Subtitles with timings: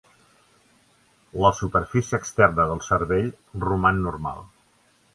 [1.43, 3.31] La superfície externa del cervell
[3.69, 4.47] roman normal.